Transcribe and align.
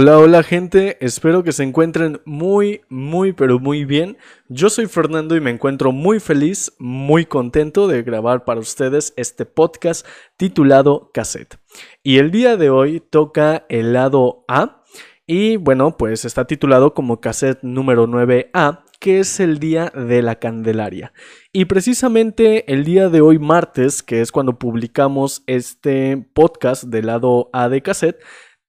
Hola, 0.00 0.18
hola 0.18 0.42
gente, 0.42 0.96
espero 1.04 1.44
que 1.44 1.52
se 1.52 1.62
encuentren 1.62 2.22
muy, 2.24 2.80
muy, 2.88 3.34
pero 3.34 3.58
muy 3.58 3.84
bien. 3.84 4.16
Yo 4.48 4.70
soy 4.70 4.86
Fernando 4.86 5.36
y 5.36 5.42
me 5.42 5.50
encuentro 5.50 5.92
muy 5.92 6.20
feliz, 6.20 6.72
muy 6.78 7.26
contento 7.26 7.86
de 7.86 8.02
grabar 8.02 8.46
para 8.46 8.60
ustedes 8.60 9.12
este 9.18 9.44
podcast 9.44 10.06
titulado 10.38 11.10
Cassette. 11.12 11.58
Y 12.02 12.16
el 12.16 12.30
día 12.30 12.56
de 12.56 12.70
hoy 12.70 13.00
toca 13.00 13.66
el 13.68 13.92
lado 13.92 14.46
A 14.48 14.84
y 15.26 15.58
bueno, 15.58 15.98
pues 15.98 16.24
está 16.24 16.46
titulado 16.46 16.94
como 16.94 17.20
Cassette 17.20 17.62
número 17.62 18.06
9A 18.06 18.84
que 19.00 19.18
es 19.18 19.40
el 19.40 19.58
día 19.58 19.90
de 19.94 20.22
la 20.22 20.36
Candelaria. 20.36 21.12
Y 21.52 21.64
precisamente 21.64 22.70
el 22.72 22.84
día 22.84 23.08
de 23.08 23.22
hoy 23.22 23.38
martes, 23.38 24.02
que 24.02 24.20
es 24.20 24.30
cuando 24.30 24.58
publicamos 24.58 25.42
este 25.46 26.18
podcast 26.34 26.84
del 26.84 27.06
lado 27.06 27.48
A 27.54 27.70
de 27.70 27.80
cassette, 27.80 28.20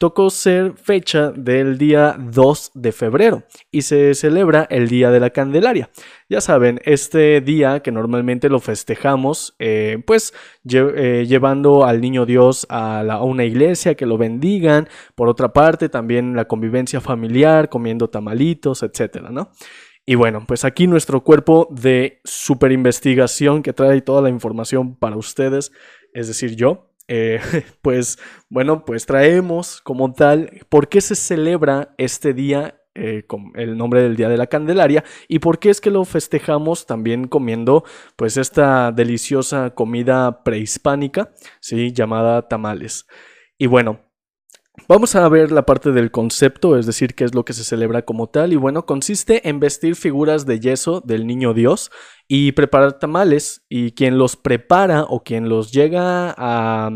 tocó 0.01 0.31
ser 0.31 0.73
fecha 0.77 1.31
del 1.31 1.77
día 1.77 2.15
2 2.17 2.71
de 2.73 2.91
febrero 2.91 3.43
y 3.69 3.83
se 3.83 4.15
celebra 4.15 4.65
el 4.71 4.87
Día 4.87 5.11
de 5.11 5.19
la 5.19 5.29
Candelaria. 5.29 5.91
Ya 6.27 6.41
saben, 6.41 6.81
este 6.85 7.39
día 7.39 7.81
que 7.81 7.91
normalmente 7.91 8.49
lo 8.49 8.59
festejamos, 8.59 9.53
eh, 9.59 10.01
pues 10.07 10.33
eh, 10.67 11.25
llevando 11.27 11.85
al 11.85 12.01
niño 12.01 12.25
Dios 12.25 12.65
a, 12.67 13.01
a, 13.01 13.23
una 13.23 13.45
iglesia, 13.45 13.93
que 13.93 14.07
lo 14.07 14.17
bendigan. 14.17 14.89
Por 15.13 15.29
otra 15.29 15.53
parte, 15.53 15.87
también 15.87 16.35
la 16.35 16.45
convivencia 16.45 16.99
familiar, 16.99 17.69
comiendo 17.69 18.09
tamalitos, 18.09 18.81
etcétera, 18.81 19.29
¿no? 19.29 19.51
Y 20.07 20.15
bueno, 20.15 20.45
pues 20.47 20.65
aquí 20.65 20.87
nuestro 20.87 21.23
cuerpo 21.23 21.67
de 21.69 22.21
super 22.23 22.71
investigación 22.71 23.61
que 23.61 23.71
trae 23.71 24.01
toda 24.01 24.23
la 24.23 24.29
información 24.29 24.95
para 24.95 25.15
ustedes, 25.15 25.71
es 26.11 26.27
decir, 26.27 26.55
yo, 26.55 26.90
eh, 27.13 27.41
pues 27.81 28.19
bueno, 28.49 28.85
pues 28.85 29.05
traemos 29.05 29.81
como 29.81 30.13
tal 30.13 30.49
por 30.69 30.87
qué 30.87 31.01
se 31.01 31.15
celebra 31.15 31.93
este 31.97 32.33
día 32.33 32.81
eh, 32.95 33.23
con 33.27 33.51
el 33.55 33.77
nombre 33.77 34.01
del 34.01 34.15
Día 34.15 34.29
de 34.29 34.37
la 34.37 34.47
Candelaria 34.47 35.03
y 35.27 35.39
por 35.39 35.59
qué 35.59 35.69
es 35.69 35.81
que 35.81 35.91
lo 35.91 36.05
festejamos 36.05 36.85
también 36.85 37.27
comiendo 37.27 37.83
pues 38.15 38.37
esta 38.37 38.93
deliciosa 38.93 39.71
comida 39.71 40.43
prehispánica, 40.45 41.33
¿sí? 41.59 41.91
llamada 41.91 42.47
tamales. 42.47 43.07
Y 43.57 43.67
bueno, 43.67 43.99
Vamos 44.87 45.15
a 45.15 45.27
ver 45.27 45.51
la 45.51 45.65
parte 45.65 45.91
del 45.91 46.11
concepto, 46.11 46.77
es 46.77 46.85
decir, 46.85 47.13
qué 47.13 47.25
es 47.25 47.35
lo 47.35 47.43
que 47.43 47.51
se 47.51 47.65
celebra 47.65 48.03
como 48.03 48.27
tal. 48.27 48.53
Y 48.53 48.55
bueno, 48.55 48.85
consiste 48.85 49.49
en 49.49 49.59
vestir 49.59 49.95
figuras 49.95 50.45
de 50.45 50.61
yeso 50.61 51.01
del 51.01 51.27
niño 51.27 51.53
Dios 51.53 51.91
y 52.27 52.53
preparar 52.53 52.97
tamales. 52.97 53.65
Y 53.67 53.91
quien 53.91 54.17
los 54.17 54.37
prepara 54.37 55.03
o 55.03 55.23
quien 55.23 55.49
los 55.49 55.73
llega 55.73 56.33
a, 56.37 56.89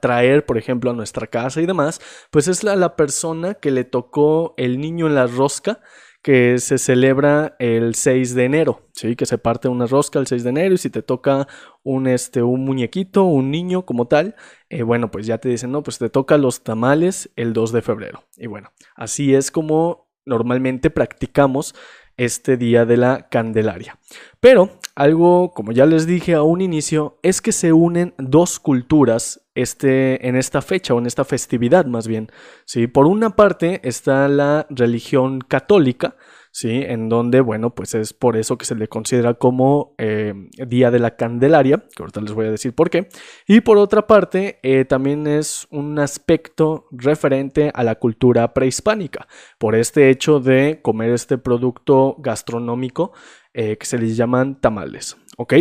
traer, 0.00 0.46
por 0.46 0.56
ejemplo, 0.56 0.90
a 0.90 0.94
nuestra 0.94 1.26
casa 1.26 1.60
y 1.60 1.66
demás, 1.66 2.00
pues 2.30 2.48
es 2.48 2.64
la, 2.64 2.74
la 2.74 2.96
persona 2.96 3.54
que 3.54 3.70
le 3.70 3.84
tocó 3.84 4.54
el 4.56 4.80
niño 4.80 5.06
en 5.06 5.14
la 5.14 5.26
rosca 5.26 5.80
que 6.22 6.58
se 6.58 6.78
celebra 6.78 7.56
el 7.58 7.94
6 7.94 8.34
de 8.34 8.44
enero, 8.44 8.82
¿sí? 8.92 9.16
Que 9.16 9.26
se 9.26 9.38
parte 9.38 9.68
una 9.68 9.86
rosca 9.86 10.18
el 10.18 10.26
6 10.26 10.44
de 10.44 10.50
enero 10.50 10.74
y 10.74 10.78
si 10.78 10.90
te 10.90 11.02
toca 11.02 11.48
un, 11.82 12.06
este, 12.06 12.42
un 12.42 12.64
muñequito, 12.64 13.24
un 13.24 13.50
niño 13.50 13.86
como 13.86 14.06
tal, 14.06 14.36
eh, 14.68 14.82
bueno, 14.82 15.10
pues 15.10 15.26
ya 15.26 15.38
te 15.38 15.48
dicen, 15.48 15.72
no, 15.72 15.82
pues 15.82 15.98
te 15.98 16.10
toca 16.10 16.36
los 16.36 16.62
tamales 16.62 17.30
el 17.36 17.52
2 17.52 17.72
de 17.72 17.82
febrero. 17.82 18.24
Y 18.36 18.48
bueno, 18.48 18.70
así 18.96 19.34
es 19.34 19.50
como 19.50 20.10
normalmente 20.26 20.90
practicamos 20.90 21.74
este 22.20 22.58
día 22.58 22.84
de 22.84 22.98
la 22.98 23.28
Candelaria. 23.30 23.98
Pero 24.40 24.78
algo, 24.94 25.54
como 25.54 25.72
ya 25.72 25.86
les 25.86 26.06
dije 26.06 26.34
a 26.34 26.42
un 26.42 26.60
inicio, 26.60 27.18
es 27.22 27.40
que 27.40 27.50
se 27.50 27.72
unen 27.72 28.12
dos 28.18 28.60
culturas 28.60 29.40
este, 29.54 30.28
en 30.28 30.36
esta 30.36 30.60
fecha 30.60 30.92
o 30.92 30.98
en 30.98 31.06
esta 31.06 31.24
festividad 31.24 31.86
más 31.86 32.06
bien. 32.06 32.30
¿sí? 32.66 32.86
Por 32.88 33.06
una 33.06 33.36
parte 33.36 33.80
está 33.88 34.28
la 34.28 34.66
religión 34.68 35.40
católica, 35.40 36.16
¿sí? 36.50 36.82
En 36.86 37.08
donde, 37.08 37.40
bueno, 37.40 37.74
pues 37.74 37.94
es 37.94 38.12
por 38.12 38.36
eso 38.36 38.58
que 38.58 38.64
se 38.64 38.74
le 38.74 38.88
considera 38.88 39.34
como 39.34 39.94
eh, 39.98 40.34
Día 40.66 40.90
de 40.90 40.98
la 40.98 41.16
Candelaria, 41.16 41.84
que 41.94 42.02
ahorita 42.02 42.20
les 42.20 42.32
voy 42.32 42.46
a 42.46 42.50
decir 42.50 42.74
por 42.74 42.90
qué. 42.90 43.08
Y 43.46 43.60
por 43.60 43.78
otra 43.78 44.06
parte, 44.06 44.58
eh, 44.62 44.84
también 44.84 45.26
es 45.26 45.66
un 45.70 45.98
aspecto 45.98 46.86
referente 46.90 47.70
a 47.74 47.84
la 47.84 47.96
cultura 47.96 48.52
prehispánica, 48.54 49.26
por 49.58 49.74
este 49.74 50.10
hecho 50.10 50.40
de 50.40 50.80
comer 50.82 51.10
este 51.10 51.38
producto 51.38 52.16
gastronómico 52.18 53.12
eh, 53.54 53.76
que 53.76 53.86
se 53.86 53.98
les 53.98 54.16
llaman 54.16 54.60
tamales, 54.60 55.16
¿ok? 55.36 55.54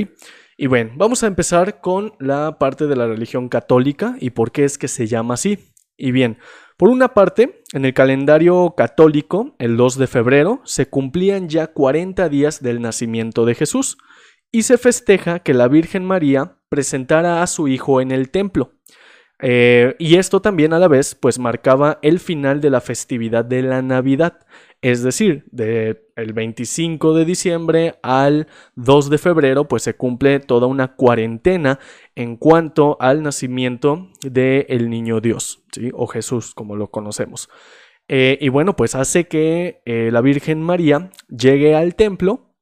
Y 0.58 0.68
bueno, 0.68 0.92
vamos 0.96 1.24
a 1.24 1.28
empezar 1.28 1.80
con 1.80 2.14
la 2.20 2.58
parte 2.60 2.86
de 2.88 2.96
la 2.96 3.08
religión 3.08 3.48
católica 3.48 4.16
y 4.20 4.32
por 4.32 4.52
qué 4.52 4.66
es 4.66 4.78
que 4.78 4.90
se 4.90 5.08
llama 5.08 5.36
así. 5.36 5.72
Y 5.96 6.12
bien, 6.12 6.38
por 6.80 6.88
una 6.88 7.10
parte, 7.10 7.62
en 7.74 7.84
el 7.84 7.94
calendario 7.94 8.74
católico, 8.78 9.54
el 9.60 9.76
2 9.76 9.98
de 9.98 10.08
febrero, 10.08 10.62
se 10.64 10.88
cumplían 10.88 11.50
ya 11.50 11.68
40 11.68 12.30
días 12.30 12.64
del 12.64 12.82
nacimiento 12.82 13.44
de 13.44 13.54
Jesús 13.54 13.98
y 14.50 14.62
se 14.64 14.78
festeja 14.78 15.40
que 15.40 15.54
la 15.54 15.68
Virgen 15.68 16.06
María 16.06 16.56
presentara 16.70 17.44
a 17.44 17.48
su 17.48 17.68
hijo 17.68 18.00
en 18.00 18.12
el 18.12 18.30
templo. 18.30 18.76
Eh, 19.42 19.98
y 20.00 20.16
esto 20.16 20.42
también 20.42 20.72
a 20.72 20.80
la 20.80 20.88
vez 20.88 21.16
pues 21.16 21.38
marcaba 21.38 22.00
el 22.02 22.22
final 22.22 22.62
de 22.62 22.70
la 22.70 22.80
festividad 22.80 23.44
de 23.44 23.62
la 23.62 23.82
Navidad, 23.82 24.40
es 24.82 25.04
decir, 25.04 25.46
del 25.52 26.02
el 26.16 26.34
25 26.34 27.14
de 27.14 27.26
diciembre 27.26 28.00
al 28.02 28.48
2 28.76 29.10
de 29.10 29.18
febrero, 29.18 29.68
pues 29.68 29.84
se 29.84 29.96
cumple 29.96 30.40
toda 30.40 30.68
una 30.68 30.96
cuarentena 30.96 31.80
en 32.16 32.38
cuanto 32.38 32.98
al 33.00 33.22
nacimiento 33.22 34.10
del 34.22 34.90
niño 34.90 35.20
Dios, 35.20 35.64
¿sí? 35.74 35.92
o 35.94 36.08
Jesús, 36.08 36.54
como 36.54 36.76
lo 36.76 36.92
conocemos. 36.92 37.50
Eh, 38.08 38.38
y 38.42 38.50
bueno, 38.50 38.76
pues 38.76 38.96
hace 38.96 39.28
que 39.28 39.82
eh, 39.86 40.10
la 40.12 40.22
Virgen 40.22 40.62
María 40.62 41.12
llegue 41.30 41.76
al 41.76 41.96
templo, 41.96 42.56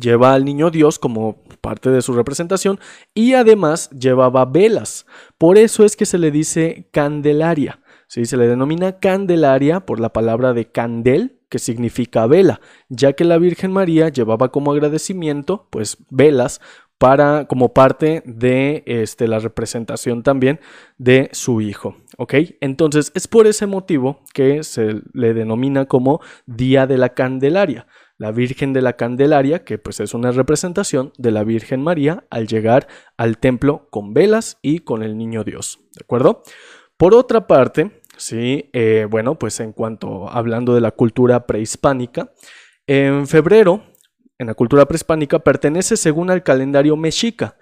lleva 0.00 0.34
al 0.34 0.44
niño 0.44 0.70
Dios 0.70 0.98
como 0.98 1.42
parte 1.60 1.90
de 1.90 2.00
su 2.00 2.12
representación 2.14 2.78
y 3.12 3.34
además 3.34 3.90
llevaba 3.90 4.44
velas. 4.46 5.06
Por 5.36 5.58
eso 5.58 5.84
es 5.84 5.96
que 5.96 6.06
se 6.06 6.18
le 6.18 6.30
dice 6.30 6.88
candelaria. 6.92 7.80
¿sí? 8.06 8.24
Se 8.24 8.36
le 8.36 8.46
denomina 8.46 8.98
candelaria 8.98 9.80
por 9.80 10.00
la 10.00 10.12
palabra 10.12 10.52
de 10.52 10.70
candel, 10.70 11.39
que 11.50 11.58
significa 11.58 12.26
vela, 12.26 12.62
ya 12.88 13.12
que 13.12 13.24
la 13.24 13.36
Virgen 13.36 13.72
María 13.72 14.08
llevaba 14.08 14.50
como 14.50 14.72
agradecimiento, 14.72 15.66
pues 15.70 15.98
velas 16.08 16.60
para 17.00 17.46
como 17.46 17.72
parte 17.72 18.22
de 18.26 18.82
este, 18.86 19.26
la 19.26 19.38
representación 19.38 20.22
también 20.22 20.60
de 20.98 21.30
su 21.32 21.62
hijo, 21.62 21.96
¿ok? 22.18 22.34
Entonces 22.60 23.10
es 23.14 23.26
por 23.26 23.46
ese 23.46 23.66
motivo 23.66 24.20
que 24.34 24.62
se 24.64 25.00
le 25.14 25.32
denomina 25.32 25.86
como 25.86 26.20
Día 26.46 26.86
de 26.86 26.98
la 26.98 27.14
Candelaria. 27.14 27.86
La 28.18 28.32
Virgen 28.32 28.74
de 28.74 28.82
la 28.82 28.98
Candelaria, 28.98 29.64
que 29.64 29.78
pues 29.78 29.98
es 30.00 30.12
una 30.12 30.30
representación 30.30 31.14
de 31.16 31.30
la 31.30 31.42
Virgen 31.42 31.82
María 31.82 32.24
al 32.28 32.46
llegar 32.46 32.86
al 33.16 33.38
templo 33.38 33.88
con 33.88 34.12
velas 34.12 34.58
y 34.60 34.80
con 34.80 35.02
el 35.02 35.16
niño 35.16 35.42
Dios, 35.42 35.80
¿de 35.94 36.04
acuerdo? 36.04 36.42
Por 36.98 37.14
otra 37.14 37.46
parte, 37.46 37.99
Sí, 38.20 38.68
eh, 38.74 39.06
bueno, 39.08 39.38
pues 39.38 39.60
en 39.60 39.72
cuanto 39.72 40.28
hablando 40.28 40.74
de 40.74 40.82
la 40.82 40.90
cultura 40.90 41.46
prehispánica, 41.46 42.30
en 42.86 43.26
febrero, 43.26 43.82
en 44.38 44.48
la 44.48 44.52
cultura 44.52 44.84
prehispánica, 44.84 45.38
pertenece 45.38 45.96
según 45.96 46.30
al 46.30 46.42
calendario 46.42 46.98
mexica, 46.98 47.56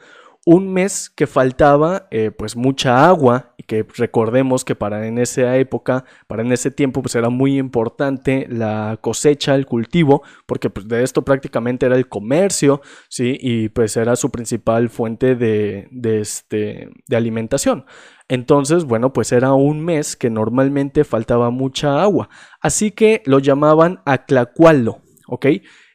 un 0.44 0.72
mes 0.72 1.10
que 1.10 1.28
faltaba 1.28 2.08
eh, 2.10 2.30
pues 2.30 2.56
mucha 2.56 3.06
agua 3.06 3.54
y 3.56 3.62
que 3.64 3.86
recordemos 3.96 4.64
que 4.64 4.74
para 4.74 5.06
en 5.06 5.18
esa 5.18 5.56
época, 5.58 6.04
para 6.26 6.42
en 6.42 6.50
ese 6.50 6.72
tiempo 6.72 7.02
pues 7.02 7.14
era 7.14 7.28
muy 7.28 7.56
importante 7.56 8.46
la 8.48 8.98
cosecha, 9.00 9.54
el 9.54 9.66
cultivo, 9.66 10.22
porque 10.46 10.70
pues 10.70 10.88
de 10.88 11.04
esto 11.04 11.22
prácticamente 11.22 11.86
era 11.86 11.96
el 11.96 12.08
comercio, 12.08 12.80
¿sí? 13.08 13.36
Y 13.40 13.68
pues 13.68 13.96
era 13.96 14.16
su 14.16 14.30
principal 14.30 14.88
fuente 14.88 15.36
de, 15.36 15.88
este, 16.02 16.88
de 17.06 17.16
alimentación. 17.16 17.84
Entonces, 18.28 18.84
bueno, 18.84 19.12
pues 19.12 19.32
era 19.32 19.54
un 19.54 19.84
mes 19.84 20.16
que 20.16 20.30
normalmente 20.30 21.04
faltaba 21.04 21.50
mucha 21.50 22.02
agua, 22.02 22.28
así 22.60 22.90
que 22.90 23.22
lo 23.24 23.38
llamaban 23.38 24.00
aclacualo, 24.04 25.00
¿ok? 25.26 25.46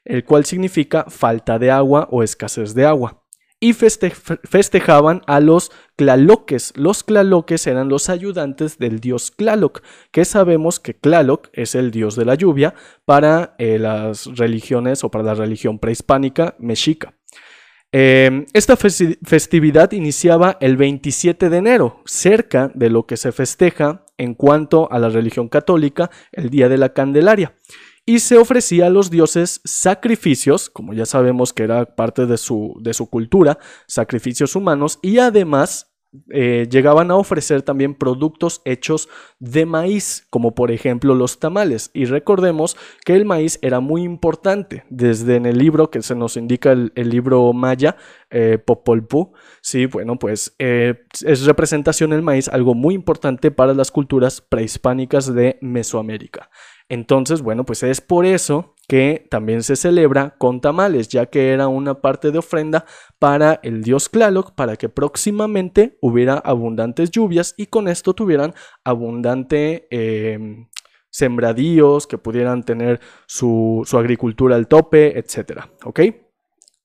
El 0.03 0.25
cual 0.25 0.43
significa 0.45 1.05
falta 1.07 1.59
de 1.59 1.71
agua 1.71 2.07
o 2.11 2.23
escasez 2.23 2.73
de 2.73 2.85
agua 2.85 3.23
y 3.63 3.71
festejaban 3.71 5.21
a 5.25 5.39
los 5.39 5.71
Tlaloques. 5.95 6.73
Los 6.75 7.05
Tlaloques 7.05 7.65
eran 7.65 7.87
los 7.87 8.09
ayudantes 8.09 8.77
del 8.77 8.99
dios 8.99 9.31
Tlaloc, 9.37 9.81
que 10.11 10.25
sabemos 10.25 10.81
que 10.81 10.93
Tlaloc 10.93 11.47
es 11.53 11.73
el 11.73 11.89
dios 11.91 12.17
de 12.17 12.25
la 12.25 12.35
lluvia 12.35 12.73
para 13.05 13.55
eh, 13.59 13.79
las 13.79 14.25
religiones 14.35 15.05
o 15.05 15.11
para 15.11 15.23
la 15.23 15.35
religión 15.35 15.79
prehispánica 15.79 16.55
mexica. 16.59 17.13
Em, 17.95 18.47
esta 18.53 18.75
festividad 18.75 19.91
iniciaba 19.91 20.57
el 20.59 20.77
27 20.77 21.51
de 21.51 21.57
enero, 21.57 22.01
cerca 22.05 22.71
de 22.73 22.89
lo 22.89 23.05
que 23.05 23.17
se 23.17 23.31
festeja 23.31 24.03
en 24.17 24.33
cuanto 24.33 24.91
a 24.91 24.97
la 24.97 25.09
religión 25.09 25.47
católica, 25.47 26.09
el 26.31 26.49
Día 26.49 26.69
de 26.69 26.79
la 26.79 26.93
Candelaria. 26.93 27.55
Y 28.03 28.19
se 28.19 28.39
ofrecía 28.39 28.87
a 28.87 28.89
los 28.89 29.11
dioses 29.11 29.61
sacrificios, 29.63 30.71
como 30.71 30.95
ya 30.95 31.05
sabemos 31.05 31.53
que 31.53 31.63
era 31.63 31.95
parte 31.95 32.25
de 32.25 32.37
su, 32.37 32.75
de 32.81 32.95
su 32.95 33.11
cultura, 33.11 33.59
sacrificios 33.85 34.55
humanos, 34.55 34.97
y 35.03 35.19
además 35.19 35.92
eh, 36.29 36.67
llegaban 36.69 37.11
a 37.11 37.15
ofrecer 37.15 37.61
también 37.63 37.95
productos 37.95 38.61
hechos 38.65 39.09
de 39.39 39.65
maíz, 39.65 40.27
como 40.29 40.53
por 40.53 40.71
ejemplo 40.71 41.15
los 41.15 41.39
tamales. 41.39 41.89
Y 41.93 42.05
recordemos 42.05 42.77
que 43.03 43.15
el 43.15 43.25
maíz 43.25 43.59
era 43.61 43.79
muy 43.79 44.03
importante, 44.03 44.83
desde 44.89 45.35
en 45.35 45.45
el 45.45 45.57
libro 45.57 45.89
que 45.89 46.01
se 46.01 46.15
nos 46.15 46.37
indica 46.37 46.71
el, 46.71 46.91
libro 46.95 47.51
maya, 47.53 47.97
eh, 48.29 48.57
Popol 48.57 49.01
Vuh, 49.01 49.33
sí, 49.61 49.85
bueno, 49.85 50.17
pues 50.17 50.55
eh, 50.59 51.05
es 51.25 51.45
representación 51.45 52.13
el 52.13 52.21
maíz 52.21 52.47
algo 52.47 52.73
muy 52.75 52.95
importante 52.95 53.51
para 53.51 53.73
las 53.73 53.91
culturas 53.91 54.41
prehispánicas 54.41 55.33
de 55.33 55.57
Mesoamérica. 55.61 56.49
Entonces, 56.93 57.41
bueno, 57.41 57.65
pues 57.65 57.81
es 57.81 58.01
por 58.01 58.23
eso 58.23 58.75
que 58.87 59.25
también 59.31 59.63
se 59.63 59.75
celebra 59.75 60.35
con 60.37 60.61
tamales, 60.61 61.07
ya 61.07 61.25
que 61.25 61.49
era 61.49 61.67
una 61.67 62.01
parte 62.01 62.29
de 62.29 62.37
ofrenda 62.37 62.85
para 63.17 63.59
el 63.63 63.81
dios 63.81 64.11
Tlaloc, 64.11 64.53
para 64.53 64.75
que 64.75 64.89
próximamente 64.89 65.97
hubiera 66.01 66.35
abundantes 66.35 67.09
lluvias 67.09 67.55
y 67.57 67.65
con 67.65 67.87
esto 67.87 68.13
tuvieran 68.13 68.53
abundante 68.83 69.87
em, 69.89 70.67
sembradíos, 71.09 72.05
que 72.05 72.19
pudieran 72.19 72.61
tener 72.61 72.99
su, 73.25 73.83
agricultura 73.93 74.55
al 74.55 74.67
tope, 74.67 75.17
etcétera, 75.17 75.71
¿ok? 75.85 75.99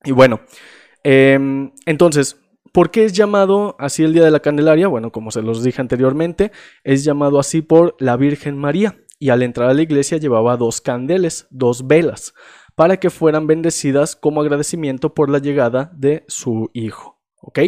Y 0.05 0.11
bueno, 0.11 0.41
em, 1.03 1.71
entonces, 1.85 2.37
¿Por 2.71 2.91
qué 2.91 3.03
es 3.03 3.13
llamado 3.13 3.75
así 3.79 4.03
el 4.03 4.13
Día 4.13 4.23
de 4.23 4.29
la 4.29 4.41
Candelaria? 4.41 4.87
Bueno, 4.87 5.11
como 5.11 5.31
se 5.31 5.41
los 5.41 5.63
dije 5.63 5.81
anteriormente, 5.81 6.51
es 6.83 7.03
llamado 7.03 7.39
así 7.39 7.63
por 7.63 7.95
la 7.97 8.15
Virgen 8.15 8.59
María 8.59 8.95
y 9.19 9.29
al 9.29 9.43
entrar 9.43 9.69
a 9.69 9.73
la 9.73 9.81
iglesia 9.81 10.17
llevaba 10.17 10.57
dos 10.57 10.81
candeles, 10.81 11.47
dos 11.51 11.85
velas, 11.85 12.33
para 12.75 12.97
que 12.97 13.09
fueran 13.09 13.45
bendecidas 13.45 14.15
como 14.15 14.41
agradecimiento 14.41 15.13
por 15.13 15.29
la 15.29 15.39
llegada 15.39 15.91
de 15.93 16.23
su 16.27 16.71
hijo. 16.73 17.19
¿Ok? 17.41 17.59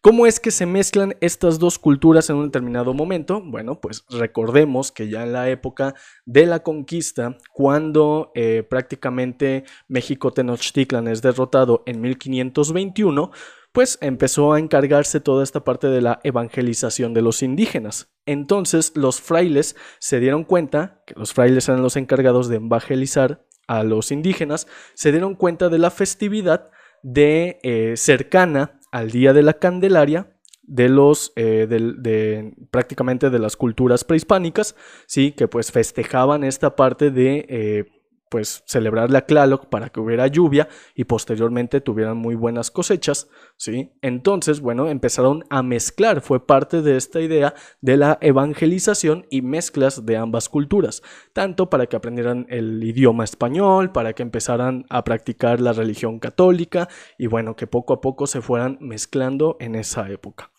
¿Cómo 0.00 0.26
es 0.26 0.38
que 0.38 0.52
se 0.52 0.64
mezclan 0.64 1.16
estas 1.20 1.58
dos 1.58 1.76
culturas 1.78 2.30
en 2.30 2.36
un 2.36 2.44
determinado 2.46 2.94
momento? 2.94 3.42
Bueno, 3.44 3.80
pues 3.80 4.04
recordemos 4.08 4.92
que 4.92 5.08
ya 5.08 5.24
en 5.24 5.32
la 5.32 5.50
época 5.50 5.94
de 6.24 6.46
la 6.46 6.62
conquista, 6.62 7.36
cuando 7.52 8.30
eh, 8.36 8.62
prácticamente 8.62 9.64
México 9.88 10.32
Tenochtitlan 10.32 11.08
es 11.08 11.20
derrotado 11.20 11.82
en 11.84 12.00
1521, 12.00 13.32
pues 13.78 13.96
empezó 14.00 14.54
a 14.54 14.58
encargarse 14.58 15.20
toda 15.20 15.44
esta 15.44 15.62
parte 15.62 15.86
de 15.86 16.00
la 16.00 16.18
evangelización 16.24 17.14
de 17.14 17.22
los 17.22 17.44
indígenas. 17.44 18.10
Entonces 18.26 18.90
los 18.96 19.20
frailes 19.20 19.76
se 20.00 20.18
dieron 20.18 20.42
cuenta, 20.42 21.04
que 21.06 21.14
los 21.14 21.32
frailes 21.32 21.68
eran 21.68 21.80
los 21.80 21.94
encargados 21.94 22.48
de 22.48 22.56
evangelizar 22.56 23.46
a 23.68 23.84
los 23.84 24.10
indígenas, 24.10 24.66
se 24.94 25.12
dieron 25.12 25.36
cuenta 25.36 25.68
de 25.68 25.78
la 25.78 25.92
festividad 25.92 26.72
de 27.04 27.60
eh, 27.62 27.94
cercana 27.96 28.80
al 28.90 29.12
Día 29.12 29.32
de 29.32 29.44
la 29.44 29.60
Candelaria 29.60 30.36
de 30.64 30.88
los 30.88 31.32
eh, 31.36 31.68
de, 31.68 32.54
prácticamente 32.72 33.30
de 33.30 33.38
las 33.38 33.54
culturas 33.54 34.02
prehispánicas, 34.02 34.74
sí, 35.06 35.30
que 35.30 35.46
pues 35.46 35.70
festejaban 35.70 36.42
esta 36.42 36.74
parte 36.74 37.12
de 37.12 37.46
eh, 37.48 37.84
pues 38.30 38.62
celebrar 38.66 39.10
la 39.10 39.26
Tlaloc 39.26 39.66
para 39.66 39.88
que 39.88 40.00
hubiera 40.00 40.26
lluvia 40.26 40.68
y 40.94 41.04
posteriormente 41.04 41.80
tuvieran 41.80 42.16
muy 42.16 42.34
buenas 42.34 42.70
cosechas, 42.70 43.28
¿sí? 43.56 43.92
Entonces, 44.02 44.60
bueno, 44.60 44.88
empezaron 44.88 45.44
a 45.50 45.62
mezclar, 45.62 46.20
fue 46.20 46.46
parte 46.46 46.82
de 46.82 46.96
esta 46.96 47.20
idea 47.20 47.54
de 47.80 47.96
la 47.96 48.18
evangelización 48.20 49.26
y 49.30 49.42
mezclas 49.42 50.04
de 50.04 50.16
ambas 50.16 50.48
culturas, 50.48 51.02
tanto 51.32 51.70
para 51.70 51.86
que 51.86 51.96
aprendieran 51.96 52.46
el 52.48 52.82
idioma 52.82 53.24
español, 53.24 53.92
para 53.92 54.12
que 54.12 54.22
empezaran 54.22 54.84
a 54.90 55.04
practicar 55.04 55.60
la 55.60 55.72
religión 55.72 56.18
católica 56.18 56.88
y 57.18 57.26
bueno, 57.26 57.56
que 57.56 57.66
poco 57.66 57.94
a 57.94 58.00
poco 58.00 58.26
se 58.26 58.40
fueran 58.40 58.78
mezclando 58.80 59.56
en 59.60 59.74
esa 59.74 60.10
época. 60.10 60.50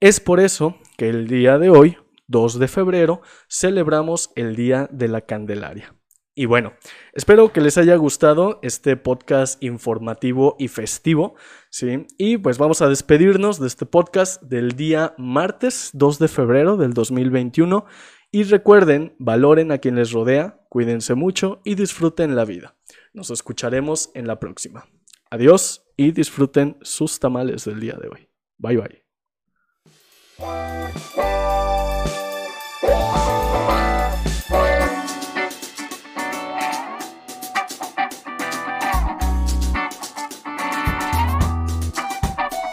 Es 0.00 0.18
por 0.20 0.40
eso 0.40 0.76
que 0.96 1.08
el 1.08 1.28
día 1.28 1.58
de 1.58 1.70
hoy, 1.70 1.96
2 2.26 2.58
de 2.58 2.68
febrero, 2.68 3.22
celebramos 3.48 4.32
el 4.34 4.56
Día 4.56 4.88
de 4.90 5.08
la 5.08 5.20
Candelaria. 5.20 5.94
Y 6.34 6.46
bueno, 6.46 6.72
espero 7.12 7.52
que 7.52 7.60
les 7.60 7.76
haya 7.76 7.94
gustado 7.96 8.58
este 8.62 8.96
podcast 8.96 9.62
informativo 9.62 10.56
y 10.58 10.68
festivo, 10.68 11.34
¿sí? 11.68 12.06
Y 12.16 12.38
pues 12.38 12.56
vamos 12.56 12.80
a 12.80 12.88
despedirnos 12.88 13.60
de 13.60 13.66
este 13.66 13.84
podcast 13.84 14.42
del 14.42 14.72
día 14.72 15.14
martes 15.18 15.90
2 15.92 16.18
de 16.18 16.28
febrero 16.28 16.78
del 16.78 16.94
2021. 16.94 17.84
Y 18.30 18.44
recuerden, 18.44 19.14
valoren 19.18 19.72
a 19.72 19.78
quien 19.78 19.96
les 19.96 20.10
rodea, 20.12 20.64
cuídense 20.70 21.14
mucho 21.14 21.60
y 21.64 21.74
disfruten 21.74 22.34
la 22.34 22.46
vida. 22.46 22.76
Nos 23.12 23.30
escucharemos 23.30 24.10
en 24.14 24.26
la 24.26 24.40
próxima. 24.40 24.86
Adiós 25.30 25.84
y 25.98 26.12
disfruten 26.12 26.78
sus 26.80 27.20
tamales 27.20 27.66
del 27.66 27.80
día 27.80 27.98
de 28.00 28.08
hoy. 28.08 28.28
Bye 28.56 28.78
bye. 28.78 29.02